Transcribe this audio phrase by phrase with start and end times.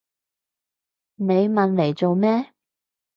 [1.13, 2.53] 你問嚟做咩？